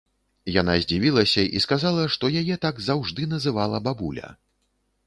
Яна 0.53 0.73
здзівілася 0.85 1.43
і 1.59 1.61
сказала, 1.65 2.09
што 2.17 2.33
яе 2.43 2.59
так 2.67 2.83
заўжды 2.87 3.31
называла 3.37 3.85
бабуля. 3.91 4.35